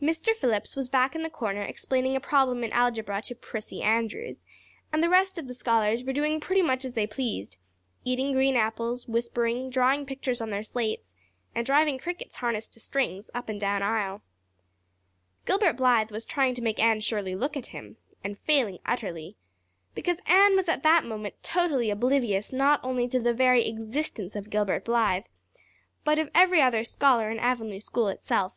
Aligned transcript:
Mr. 0.00 0.34
Phillips 0.34 0.74
was 0.76 0.88
back 0.88 1.14
in 1.14 1.22
the 1.22 1.28
corner 1.28 1.60
explaining 1.62 2.16
a 2.16 2.20
problem 2.20 2.64
in 2.64 2.72
algebra 2.72 3.20
to 3.20 3.34
Prissy 3.34 3.82
Andrews 3.82 4.42
and 4.90 5.02
the 5.02 5.10
rest 5.10 5.36
of 5.36 5.46
the 5.46 5.52
scholars 5.52 6.02
were 6.04 6.14
doing 6.14 6.40
pretty 6.40 6.62
much 6.62 6.86
as 6.86 6.94
they 6.94 7.06
pleased 7.06 7.58
eating 8.02 8.32
green 8.32 8.56
apples, 8.56 9.06
whispering, 9.06 9.68
drawing 9.68 10.06
pictures 10.06 10.40
on 10.40 10.48
their 10.48 10.62
slates, 10.62 11.14
and 11.54 11.66
driving 11.66 11.98
crickets 11.98 12.36
harnessed 12.36 12.72
to 12.72 12.80
strings, 12.80 13.30
up 13.34 13.50
and 13.50 13.60
down 13.60 13.82
aisle. 13.82 14.22
Gilbert 15.44 15.74
Blythe 15.74 16.10
was 16.10 16.24
trying 16.24 16.54
to 16.54 16.62
make 16.62 16.78
Anne 16.78 17.02
Shirley 17.02 17.34
look 17.36 17.54
at 17.54 17.66
him 17.66 17.98
and 18.24 18.38
failing 18.38 18.78
utterly, 18.86 19.36
because 19.94 20.22
Anne 20.24 20.56
was 20.56 20.66
at 20.66 20.82
that 20.82 21.04
moment 21.04 21.34
totally 21.42 21.90
oblivious 21.90 22.54
not 22.54 22.80
only 22.82 23.06
to 23.08 23.20
the 23.20 23.34
very 23.34 23.66
existence 23.68 24.34
of 24.34 24.48
Gilbert 24.48 24.82
Blythe, 24.86 25.26
but 26.04 26.18
of 26.18 26.30
every 26.34 26.62
other 26.62 26.84
scholar 26.84 27.30
in 27.30 27.38
Avonlea 27.38 27.80
school 27.80 28.08
itself. 28.08 28.54